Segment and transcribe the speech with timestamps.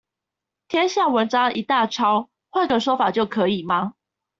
[0.67, 3.93] 天下文章一大抄，換個說法就可以嗎？